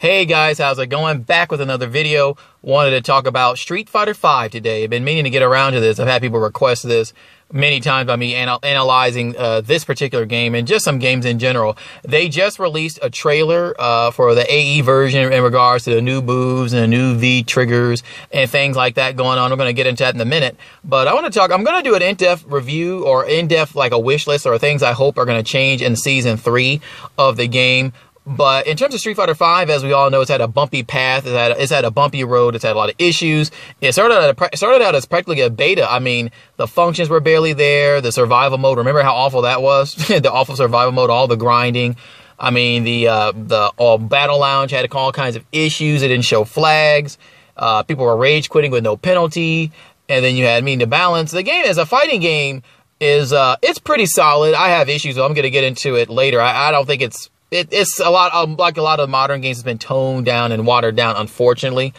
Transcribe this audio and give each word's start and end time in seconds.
Hey 0.00 0.24
guys, 0.24 0.56
how's 0.56 0.78
it 0.78 0.86
going? 0.86 1.24
Back 1.24 1.50
with 1.50 1.60
another 1.60 1.86
video. 1.86 2.38
Wanted 2.62 2.92
to 2.92 3.02
talk 3.02 3.26
about 3.26 3.58
Street 3.58 3.90
Fighter 3.90 4.14
V 4.14 4.48
today. 4.48 4.82
I've 4.82 4.88
been 4.88 5.04
meaning 5.04 5.24
to 5.24 5.30
get 5.30 5.42
around 5.42 5.74
to 5.74 5.80
this. 5.80 6.00
I've 6.00 6.08
had 6.08 6.22
people 6.22 6.40
request 6.40 6.84
this 6.84 7.12
many 7.52 7.80
times 7.80 8.06
by 8.06 8.16
me 8.16 8.34
anal 8.34 8.60
analyzing 8.62 9.36
uh, 9.36 9.60
this 9.60 9.84
particular 9.84 10.24
game 10.24 10.54
and 10.54 10.66
just 10.66 10.86
some 10.86 11.00
games 11.00 11.26
in 11.26 11.38
general. 11.38 11.76
They 12.02 12.30
just 12.30 12.58
released 12.58 12.98
a 13.02 13.10
trailer 13.10 13.74
uh, 13.78 14.10
for 14.10 14.34
the 14.34 14.50
AE 14.50 14.80
version 14.80 15.30
in 15.30 15.42
regards 15.42 15.84
to 15.84 15.94
the 15.94 16.00
new 16.00 16.22
moves 16.22 16.72
and 16.72 16.82
the 16.82 16.88
new 16.88 17.16
V 17.16 17.42
triggers 17.42 18.02
and 18.32 18.48
things 18.48 18.76
like 18.76 18.94
that 18.94 19.16
going 19.16 19.38
on. 19.38 19.52
I'm 19.52 19.58
going 19.58 19.68
to 19.68 19.74
get 19.74 19.86
into 19.86 20.04
that 20.04 20.14
in 20.14 20.20
a 20.22 20.24
minute. 20.24 20.56
But 20.82 21.08
I 21.08 21.14
want 21.14 21.30
to 21.30 21.38
talk, 21.38 21.50
I'm 21.50 21.62
going 21.62 21.82
to 21.82 21.86
do 21.86 21.94
an 21.94 22.00
in-depth 22.00 22.46
review 22.46 23.04
or 23.04 23.26
in-depth 23.26 23.74
like 23.74 23.92
a 23.92 23.98
wish 23.98 24.26
list 24.26 24.46
or 24.46 24.56
things 24.56 24.82
I 24.82 24.92
hope 24.92 25.18
are 25.18 25.26
going 25.26 25.42
to 25.42 25.50
change 25.50 25.82
in 25.82 25.94
season 25.94 26.38
three 26.38 26.80
of 27.18 27.36
the 27.36 27.48
game. 27.48 27.92
But 28.30 28.68
in 28.68 28.76
terms 28.76 28.94
of 28.94 29.00
Street 29.00 29.16
Fighter 29.16 29.34
V, 29.34 29.72
as 29.72 29.82
we 29.82 29.92
all 29.92 30.08
know, 30.08 30.20
it's 30.20 30.30
had 30.30 30.40
a 30.40 30.46
bumpy 30.46 30.84
path. 30.84 31.26
It's 31.26 31.34
had, 31.34 31.50
it's 31.58 31.72
had 31.72 31.84
a 31.84 31.90
bumpy 31.90 32.22
road. 32.22 32.54
It's 32.54 32.62
had 32.62 32.76
a 32.76 32.78
lot 32.78 32.88
of 32.88 32.94
issues. 32.96 33.50
It 33.80 33.90
started 33.92 34.14
out, 34.14 34.56
started 34.56 34.82
out 34.82 34.94
as 34.94 35.04
practically 35.04 35.40
a 35.40 35.50
beta. 35.50 35.90
I 35.90 35.98
mean, 35.98 36.30
the 36.56 36.68
functions 36.68 37.08
were 37.08 37.18
barely 37.18 37.54
there. 37.54 38.00
The 38.00 38.12
survival 38.12 38.56
mode, 38.56 38.78
remember 38.78 39.02
how 39.02 39.16
awful 39.16 39.42
that 39.42 39.62
was? 39.62 39.94
the 40.06 40.30
awful 40.30 40.54
survival 40.54 40.92
mode, 40.92 41.10
all 41.10 41.26
the 41.26 41.36
grinding. 41.36 41.96
I 42.38 42.50
mean, 42.50 42.84
the 42.84 43.08
uh, 43.08 43.32
the 43.32 43.72
all 43.76 43.98
battle 43.98 44.38
lounge 44.38 44.70
had 44.70 44.90
all 44.92 45.10
kinds 45.10 45.34
of 45.34 45.44
issues. 45.50 46.02
It 46.02 46.08
didn't 46.08 46.24
show 46.24 46.44
flags. 46.44 47.18
Uh, 47.56 47.82
people 47.82 48.04
were 48.04 48.16
rage 48.16 48.48
quitting 48.48 48.70
with 48.70 48.84
no 48.84 48.96
penalty. 48.96 49.72
And 50.08 50.24
then 50.24 50.36
you 50.36 50.44
had, 50.44 50.62
mean, 50.62 50.78
the 50.78 50.86
balance. 50.86 51.32
The 51.32 51.42
game 51.42 51.64
as 51.66 51.78
a 51.78 51.86
fighting 51.86 52.20
game 52.20 52.62
is 53.00 53.32
uh, 53.32 53.56
it's 53.60 53.80
pretty 53.80 54.06
solid. 54.06 54.54
I 54.54 54.68
have 54.68 54.88
issues. 54.88 55.18
I'm 55.18 55.34
going 55.34 55.42
to 55.42 55.50
get 55.50 55.64
into 55.64 55.96
it 55.96 56.08
later. 56.08 56.40
I, 56.40 56.68
I 56.68 56.70
don't 56.70 56.86
think 56.86 57.02
it's 57.02 57.28
it, 57.50 57.68
it's 57.70 57.98
a 58.00 58.10
lot 58.10 58.32
um, 58.32 58.56
like 58.56 58.76
a 58.76 58.82
lot 58.82 59.00
of 59.00 59.08
modern 59.08 59.40
games 59.40 59.58
has 59.58 59.64
been 59.64 59.78
toned 59.78 60.26
down 60.26 60.52
and 60.52 60.66
watered 60.66 60.96
down, 60.96 61.16
unfortunately, 61.16 61.92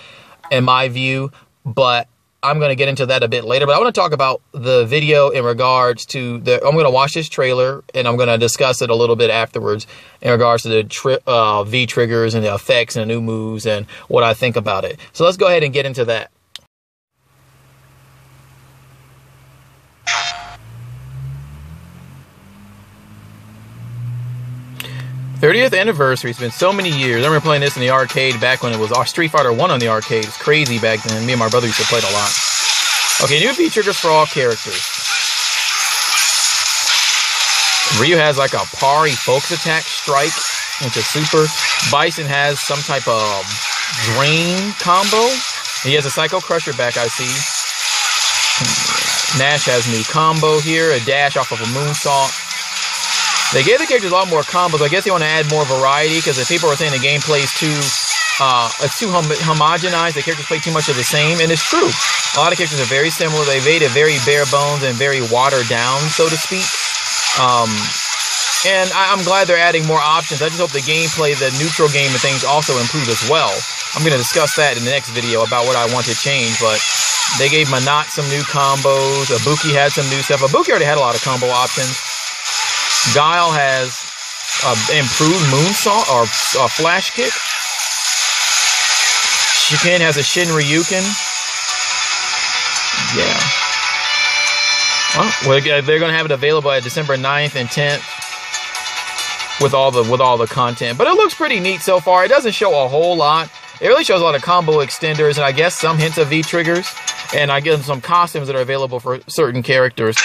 in 0.50 0.64
my 0.64 0.88
view. 0.88 1.32
But 1.66 2.08
I'm 2.44 2.58
going 2.58 2.70
to 2.70 2.76
get 2.76 2.90
into 2.90 3.06
that 3.06 3.22
a 3.22 3.28
bit 3.28 3.44
later. 3.44 3.66
But 3.68 3.76
I 3.76 3.80
want 3.80 3.94
to 3.94 4.00
talk 4.00 4.14
about 4.14 4.42
the 4.52 4.86
video 4.86 5.30
in 5.30 5.44
regards 5.44 6.06
to 6.08 6.40
the. 6.40 6.56
I'm 6.66 6.74
going 6.74 6.86
to 6.86 6.92
watch 6.92 7.14
this 7.14 7.30
trailer 7.30 7.84
and 7.94 8.08
I'm 8.08 8.16
going 8.16 8.30
to 8.30 8.38
discuss 8.38 8.82
it 8.82 8.90
a 8.90 8.96
little 8.96 9.16
bit 9.16 9.30
afterwards 9.30 9.86
in 10.22 10.32
regards 10.32 10.64
to 10.64 10.70
the 10.70 10.84
tri 10.84 11.18
uh, 11.28 11.64
V 11.64 11.86
triggers 11.86 12.34
and 12.34 12.44
the 12.44 12.54
effects 12.54 12.96
and 12.96 13.10
the 13.10 13.14
new 13.14 13.22
moves 13.22 13.66
and 13.66 13.86
what 14.08 14.24
I 14.24 14.34
think 14.34 14.56
about 14.56 14.86
it. 14.86 15.00
So 15.14 15.26
let's 15.26 15.38
go 15.38 15.48
ahead 15.48 15.64
and 15.64 15.74
get 15.74 15.86
into 15.86 16.06
that. 16.06 16.32
30th 25.42 25.76
anniversary. 25.76 26.30
It's 26.30 26.40
been 26.40 26.52
so 26.52 26.72
many 26.72 26.92
years. 26.92 27.24
I 27.24 27.26
remember 27.26 27.42
playing 27.44 27.62
this 27.62 27.76
in 27.76 27.82
the 27.82 27.90
arcade 27.90 28.40
back 28.40 28.62
when 28.62 28.74
it 28.74 28.78
was 28.78 28.94
Street 29.10 29.32
Fighter 29.32 29.52
1 29.52 29.72
on 29.72 29.80
the 29.80 29.88
arcade. 29.88 30.24
It 30.24 30.28
was 30.28 30.38
crazy 30.38 30.78
back 30.78 31.02
then. 31.02 31.26
Me 31.26 31.34
and 31.34 31.40
my 31.40 31.50
brother 31.50 31.66
used 31.66 31.80
to 31.80 31.86
play 31.86 31.98
it 31.98 32.06
a 32.06 32.14
lot. 32.14 32.30
Okay, 33.26 33.40
new 33.40 33.52
V 33.52 33.68
triggers 33.72 33.98
for 33.98 34.10
all 34.10 34.28
characters. 34.28 34.86
Ryu 38.00 38.18
has 38.18 38.38
like 38.38 38.54
a 38.54 38.62
parry 38.78 39.18
focus 39.18 39.50
attack 39.50 39.82
strike, 39.82 40.38
which 40.86 40.96
is 40.96 41.10
super. 41.10 41.50
Bison 41.90 42.28
has 42.28 42.62
some 42.62 42.80
type 42.86 43.08
of 43.08 43.18
um, 43.18 43.46
drain 44.14 44.74
combo. 44.78 45.26
He 45.82 45.96
has 45.98 46.06
a 46.06 46.12
Psycho 46.12 46.40
Crusher 46.40 46.74
back, 46.74 46.98
I 46.98 47.08
see. 47.08 47.26
Nash 49.42 49.66
has 49.66 49.90
new 49.90 50.04
combo 50.06 50.60
here, 50.60 50.92
a 50.92 51.00
dash 51.00 51.36
off 51.36 51.52
of 51.52 51.60
a 51.62 51.70
moonsault. 51.74 52.51
They 53.54 53.64
gave 53.64 53.80
the 53.80 53.86
characters 53.86 54.12
a 54.12 54.16
lot 54.16 54.30
more 54.30 54.44
combos. 54.44 54.82
I 54.82 54.88
guess 54.88 55.04
they 55.04 55.12
want 55.12 55.24
to 55.24 55.30
add 55.30 55.50
more 55.52 55.66
variety 55.66 56.18
because 56.18 56.40
if 56.40 56.48
people 56.48 56.70
are 56.70 56.76
saying 56.76 56.96
the 56.96 57.04
gameplay 57.04 57.44
is 57.44 57.52
too 57.52 57.76
uh, 58.40 58.72
it's 58.82 58.98
too 58.98 59.12
hom 59.12 59.30
homogenized, 59.44 60.16
the 60.16 60.24
characters 60.24 60.48
play 60.48 60.58
too 60.58 60.72
much 60.72 60.90
of 60.90 60.96
the 60.96 61.04
same, 61.04 61.38
and 61.44 61.52
it's 61.52 61.62
true. 61.62 61.92
A 62.34 62.40
lot 62.40 62.50
of 62.50 62.58
characters 62.58 62.80
are 62.80 62.90
very 62.90 63.12
similar. 63.12 63.44
They 63.46 63.60
made 63.62 63.84
it 63.84 63.92
very 63.92 64.18
bare 64.26 64.48
bones 64.50 64.82
and 64.82 64.96
very 64.96 65.22
watered 65.30 65.68
down, 65.68 66.00
so 66.10 66.26
to 66.32 66.38
speak. 66.40 66.66
Um, 67.38 67.70
and 68.66 68.90
I, 68.98 69.12
am 69.12 69.22
glad 69.28 69.46
they're 69.46 69.62
adding 69.62 69.86
more 69.86 70.00
options. 70.02 70.42
I 70.42 70.48
just 70.48 70.62
hope 70.62 70.72
the 70.72 70.82
gameplay, 70.82 71.38
the 71.38 71.52
neutral 71.62 71.90
game 71.90 72.10
and 72.10 72.22
things 72.22 72.42
also 72.42 72.78
improve 72.82 73.10
as 73.10 73.22
well. 73.30 73.52
I'm 73.94 74.02
going 74.02 74.16
to 74.16 74.22
discuss 74.22 74.56
that 74.56 74.78
in 74.78 74.86
the 74.86 74.92
next 74.92 75.10
video 75.12 75.44
about 75.44 75.66
what 75.66 75.76
I 75.76 75.86
want 75.94 76.06
to 76.08 76.16
change, 76.16 76.58
but 76.58 76.82
they 77.38 77.50
gave 77.50 77.68
Menat 77.68 78.10
some 78.10 78.26
new 78.30 78.42
combos. 78.48 79.30
Ibuki 79.30 79.74
had 79.74 79.92
some 79.92 80.08
new 80.10 80.22
stuff. 80.26 80.42
Ibuki 80.42 80.70
already 80.70 80.86
had 80.86 80.98
a 80.98 81.04
lot 81.04 81.14
of 81.14 81.22
combo 81.22 81.48
options. 81.48 82.11
Guile 83.16 83.52
has 83.52 83.98
uh, 84.64 84.78
improved 84.94 85.44
moonsault 85.50 86.08
or 86.14 86.22
uh, 86.62 86.68
flash 86.70 87.12
kick. 87.12 87.32
Shiken 89.66 90.02
has 90.02 90.18
a 90.18 90.24
Shin 90.24 90.48
Ryuken. 90.50 91.02
Yeah. 93.18 93.40
Well, 95.46 95.62
they're 95.62 96.00
going 96.00 96.12
to 96.12 96.18
have 96.18 96.26
it 96.26 96.32
available 96.32 96.72
at 96.72 96.84
December 96.84 97.18
9th 97.18 97.56
and 97.56 97.68
10th 97.68 98.02
with 99.62 99.74
all 99.74 99.92
the 99.92 100.10
with 100.10 100.22
all 100.22 100.38
the 100.38 100.48
content. 100.48 100.98
But 100.98 101.08
it 101.08 101.14
looks 101.14 101.34
pretty 101.34 101.60
neat 101.60 101.82
so 101.82 102.00
far. 102.00 102.24
It 102.24 102.30
doesn't 102.30 102.54
show 102.54 102.86
a 102.86 102.88
whole 102.88 103.18
lot. 103.18 103.52
It 103.82 103.88
really 103.88 104.04
shows 104.04 104.22
a 104.22 104.24
lot 104.24 104.36
of 104.36 104.42
combo 104.42 104.74
extenders 104.74 105.36
and 105.36 105.44
I 105.44 105.52
guess 105.52 105.78
some 105.78 105.98
hints 105.98 106.18
of 106.18 106.30
V 106.30 106.44
triggers. 106.44 106.88
And 107.34 107.52
I 107.52 107.62
give 107.62 107.84
some 107.84 108.00
costumes 108.00 108.48
that 108.48 108.56
are 108.56 108.62
available 108.62 109.00
for 109.00 109.20
certain 109.28 109.64
characters. 109.64 110.18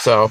So. 0.00 0.30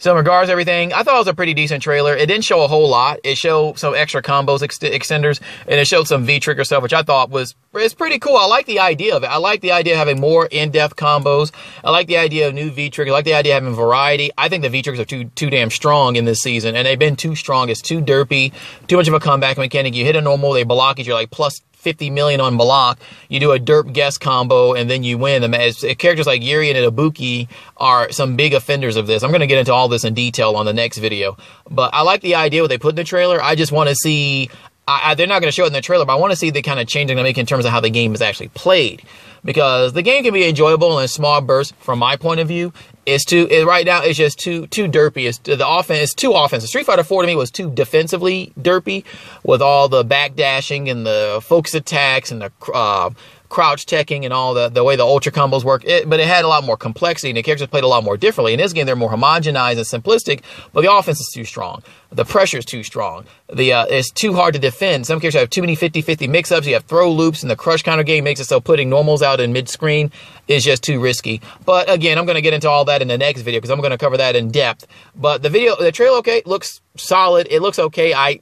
So 0.00 0.12
in 0.12 0.16
regards 0.16 0.48
to 0.48 0.52
everything, 0.52 0.94
I 0.94 1.02
thought 1.02 1.16
it 1.16 1.18
was 1.18 1.26
a 1.28 1.34
pretty 1.34 1.52
decent 1.52 1.82
trailer. 1.82 2.16
It 2.16 2.24
didn't 2.24 2.44
show 2.44 2.64
a 2.64 2.68
whole 2.68 2.88
lot. 2.88 3.20
It 3.22 3.36
showed 3.36 3.78
some 3.78 3.94
extra 3.94 4.22
combos, 4.22 4.62
ex 4.62 4.78
extenders, 4.78 5.42
and 5.68 5.78
it 5.78 5.86
showed 5.86 6.08
some 6.08 6.24
V-trigger 6.24 6.64
stuff, 6.64 6.82
which 6.82 6.94
I 6.94 7.02
thought 7.02 7.28
was 7.28 7.54
it's 7.74 7.92
pretty 7.92 8.18
cool. 8.18 8.36
I 8.36 8.46
like 8.46 8.64
the 8.64 8.80
idea 8.80 9.14
of 9.14 9.24
it. 9.24 9.26
I 9.26 9.36
like 9.36 9.60
the 9.60 9.72
idea 9.72 9.92
of 9.92 9.98
having 9.98 10.18
more 10.18 10.46
in-depth 10.46 10.96
combos. 10.96 11.52
I 11.84 11.90
like 11.90 12.06
the 12.06 12.16
idea 12.16 12.48
of 12.48 12.54
new 12.54 12.70
V-triggers. 12.70 13.12
I 13.12 13.14
like 13.14 13.26
the 13.26 13.34
idea 13.34 13.58
of 13.58 13.62
having 13.62 13.76
variety. 13.76 14.30
I 14.38 14.48
think 14.48 14.62
the 14.62 14.70
V-triggers 14.70 15.00
are 15.00 15.04
too 15.04 15.24
too 15.36 15.50
damn 15.50 15.68
strong 15.68 16.16
in 16.16 16.24
this 16.24 16.40
season, 16.40 16.76
and 16.76 16.86
they've 16.86 16.98
been 16.98 17.14
too 17.14 17.36
strong. 17.36 17.68
It's 17.68 17.82
too 17.82 18.00
derpy, 18.00 18.54
too 18.88 18.96
much 18.96 19.06
of 19.06 19.12
a 19.12 19.20
comeback 19.20 19.58
mechanic. 19.58 19.94
You 19.94 20.06
hit 20.06 20.16
a 20.16 20.22
normal, 20.22 20.54
they 20.54 20.64
block 20.64 20.98
it. 20.98 21.06
You're 21.06 21.14
like 21.14 21.30
plus 21.30 21.60
50 21.80 22.10
million 22.10 22.40
on 22.40 22.56
Malak. 22.56 22.98
you 23.28 23.40
do 23.40 23.52
a 23.52 23.58
derp 23.58 23.92
guest 23.92 24.20
combo, 24.20 24.74
and 24.74 24.88
then 24.90 25.02
you 25.02 25.18
win 25.18 25.42
them. 25.42 25.54
As 25.54 25.84
characters 25.98 26.26
like 26.26 26.42
Juri 26.42 26.70
and 26.70 26.78
Ibuki 26.78 27.48
are 27.78 28.12
some 28.12 28.36
big 28.36 28.52
offenders 28.52 28.96
of 28.96 29.06
this. 29.06 29.22
I'm 29.22 29.30
going 29.30 29.40
to 29.40 29.46
get 29.46 29.58
into 29.58 29.72
all 29.72 29.88
this 29.88 30.04
in 30.04 30.14
detail 30.14 30.56
on 30.56 30.66
the 30.66 30.74
next 30.74 30.98
video. 30.98 31.36
But 31.70 31.92
I 31.94 32.02
like 32.02 32.20
the 32.20 32.34
idea 32.34 32.62
what 32.62 32.68
they 32.68 32.78
put 32.78 32.90
in 32.90 32.96
the 32.96 33.04
trailer. 33.04 33.42
I 33.42 33.54
just 33.54 33.72
want 33.72 33.88
to 33.88 33.94
see. 33.94 34.50
I, 34.86 35.10
I, 35.10 35.14
they're 35.14 35.26
not 35.26 35.40
going 35.40 35.48
to 35.48 35.52
show 35.52 35.64
it 35.64 35.68
in 35.68 35.72
the 35.72 35.80
trailer, 35.80 36.04
but 36.04 36.12
I 36.12 36.16
want 36.16 36.32
to 36.32 36.36
see 36.36 36.50
the 36.50 36.62
kind 36.62 36.80
of 36.80 36.86
change 36.86 37.08
they're 37.08 37.16
going 37.16 37.24
to 37.24 37.28
make 37.28 37.38
in 37.38 37.46
terms 37.46 37.64
of 37.64 37.70
how 37.70 37.80
the 37.80 37.90
game 37.90 38.14
is 38.14 38.22
actually 38.22 38.48
played 38.48 39.02
because 39.44 39.92
the 39.92 40.02
game 40.02 40.22
can 40.22 40.34
be 40.34 40.46
enjoyable 40.46 40.98
in 40.98 41.08
small 41.08 41.40
bursts 41.40 41.74
from 41.80 41.98
my 41.98 42.16
point 42.16 42.40
of 42.40 42.48
view. 42.48 42.72
It's 43.14 43.24
too 43.24 43.46
it, 43.50 43.64
right 43.64 43.84
now. 43.84 44.02
It's 44.02 44.18
just 44.18 44.38
too 44.38 44.66
too 44.68 44.88
derpy. 44.88 45.28
It's 45.28 45.38
the 45.38 45.66
offense. 45.66 46.00
It's 46.00 46.14
too 46.14 46.32
offensive. 46.32 46.68
Street 46.68 46.86
Fighter 46.86 47.04
4 47.04 47.22
to 47.22 47.26
me 47.26 47.36
was 47.36 47.50
too 47.50 47.70
defensively 47.70 48.52
derpy 48.58 49.04
with 49.42 49.60
all 49.62 49.88
the 49.88 50.04
backdashing 50.04 50.90
and 50.90 51.06
the 51.06 51.40
focus 51.42 51.74
attacks 51.74 52.30
and 52.30 52.42
the 52.42 52.52
uh, 52.72 53.10
crouch 53.50 53.84
teching 53.84 54.24
and 54.24 54.32
all 54.32 54.54
the, 54.54 54.70
the 54.70 54.82
way 54.82 54.96
the 54.96 55.04
ultra 55.04 55.30
combos 55.30 55.62
work. 55.64 55.84
It, 55.84 56.08
but 56.08 56.20
it 56.20 56.26
had 56.26 56.44
a 56.44 56.48
lot 56.48 56.64
more 56.64 56.76
complexity 56.76 57.28
and 57.30 57.36
the 57.36 57.42
characters 57.42 57.68
played 57.68 57.84
a 57.84 57.88
lot 57.88 58.02
more 58.02 58.16
differently. 58.16 58.54
In 58.54 58.58
this 58.58 58.72
game, 58.72 58.86
they're 58.86 58.96
more 58.96 59.10
homogenized 59.10 59.76
and 59.76 60.04
simplistic, 60.04 60.40
but 60.72 60.80
the 60.80 60.90
offense 60.90 61.20
is 61.20 61.30
too 61.34 61.44
strong. 61.44 61.82
The 62.10 62.24
pressure 62.24 62.58
is 62.58 62.64
too 62.64 62.82
strong. 62.82 63.26
The 63.52 63.72
uh, 63.72 63.86
It's 63.90 64.10
too 64.10 64.32
hard 64.32 64.54
to 64.54 64.60
defend. 64.60 65.06
Some 65.06 65.20
characters 65.20 65.40
have 65.40 65.50
too 65.50 65.60
many 65.60 65.76
50-50 65.76 66.28
mix-ups. 66.28 66.66
You 66.66 66.74
have 66.74 66.84
throw 66.84 67.12
loops 67.12 67.42
and 67.42 67.50
the 67.50 67.56
crush 67.56 67.82
counter 67.82 68.02
game 68.02 68.24
makes 68.24 68.40
it 68.40 68.46
so 68.46 68.60
putting 68.60 68.88
normals 68.88 69.22
out 69.22 69.40
in 69.40 69.52
mid-screen 69.52 70.10
is 70.48 70.64
just 70.64 70.82
too 70.82 71.00
risky. 71.00 71.42
But 71.66 71.90
again, 71.90 72.16
I'm 72.16 72.24
going 72.24 72.36
to 72.36 72.42
get 72.42 72.54
into 72.54 72.70
all 72.70 72.84
that 72.86 73.02
in 73.02 73.08
the 73.08 73.18
next 73.18 73.42
video 73.42 73.60
because 73.60 73.70
I'm 73.70 73.80
going 73.80 73.90
to 73.90 73.98
cover 73.98 74.16
that 74.16 74.34
in 74.36 74.50
depth. 74.50 74.86
But 75.14 75.42
the 75.42 75.50
video, 75.50 75.76
the 75.76 75.92
trailer, 75.92 76.18
okay, 76.18 76.42
looks 76.46 76.80
solid. 76.96 77.46
It 77.50 77.60
looks 77.60 77.78
okay. 77.78 78.14
I 78.14 78.40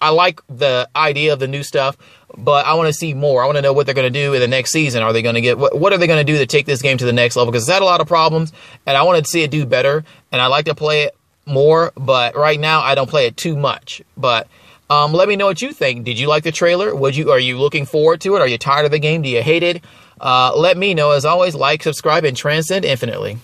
I 0.00 0.10
like 0.10 0.40
the 0.48 0.88
idea 0.94 1.32
of 1.32 1.38
the 1.38 1.48
new 1.48 1.62
stuff, 1.62 1.96
but 2.36 2.66
I 2.66 2.74
want 2.74 2.88
to 2.88 2.92
see 2.92 3.14
more. 3.14 3.42
I 3.42 3.46
want 3.46 3.56
to 3.56 3.62
know 3.62 3.72
what 3.72 3.86
they're 3.86 3.94
going 3.94 4.12
to 4.12 4.18
do 4.18 4.34
in 4.34 4.40
the 4.40 4.48
next 4.48 4.70
season. 4.70 5.02
Are 5.02 5.12
they 5.12 5.22
going 5.22 5.34
to 5.34 5.40
get 5.40 5.58
what, 5.58 5.78
what 5.78 5.92
are 5.92 5.98
they 5.98 6.06
going 6.06 6.24
to 6.24 6.32
do 6.32 6.38
to 6.38 6.46
take 6.46 6.66
this 6.66 6.82
game 6.82 6.98
to 6.98 7.04
the 7.04 7.12
next 7.12 7.36
level? 7.36 7.52
Because 7.52 7.64
it's 7.64 7.72
had 7.72 7.82
a 7.82 7.86
lot 7.86 8.00
of 8.00 8.08
problems, 8.08 8.52
and 8.86 8.96
I 8.96 9.02
want 9.02 9.24
to 9.24 9.30
see 9.30 9.42
it 9.42 9.50
do 9.50 9.66
better. 9.66 10.04
And 10.32 10.40
I 10.40 10.46
like 10.46 10.66
to 10.66 10.74
play 10.74 11.02
it 11.02 11.16
more, 11.46 11.92
but 11.96 12.34
right 12.36 12.58
now 12.58 12.80
I 12.80 12.94
don't 12.94 13.10
play 13.10 13.26
it 13.26 13.36
too 13.36 13.56
much. 13.56 14.02
But 14.16 14.48
um, 14.90 15.12
let 15.12 15.28
me 15.28 15.36
know 15.36 15.46
what 15.46 15.62
you 15.62 15.72
think. 15.72 16.04
Did 16.04 16.18
you 16.18 16.28
like 16.28 16.44
the 16.44 16.52
trailer? 16.52 16.94
Would 16.94 17.16
you 17.16 17.30
are 17.30 17.38
you 17.38 17.58
looking 17.58 17.86
forward 17.86 18.20
to 18.22 18.36
it? 18.36 18.40
Are 18.40 18.48
you 18.48 18.58
tired 18.58 18.84
of 18.84 18.90
the 18.90 18.98
game? 18.98 19.22
Do 19.22 19.28
you 19.28 19.42
hate 19.42 19.62
it? 19.62 19.82
Uh, 20.20 20.54
let 20.56 20.76
me 20.76 20.94
know. 20.94 21.10
As 21.10 21.24
always, 21.24 21.54
like, 21.54 21.82
subscribe, 21.82 22.24
and 22.24 22.36
transcend 22.36 22.84
infinitely. 22.84 23.38